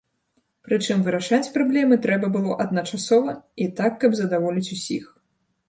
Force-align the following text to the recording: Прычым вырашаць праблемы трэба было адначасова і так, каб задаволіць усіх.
Прычым 0.67 1.03
вырашаць 1.07 1.51
праблемы 1.57 1.99
трэба 2.07 2.31
было 2.37 2.57
адначасова 2.67 3.37
і 3.67 3.71
так, 3.83 3.91
каб 4.07 4.11
задаволіць 4.25 4.69
усіх. 4.81 5.03